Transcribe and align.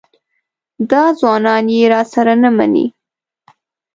دا 0.91 1.03
ځوانان 1.19 1.65
یې 1.75 1.83
راسره 1.93 2.33
نه 2.43 2.49
مني. 2.57 2.85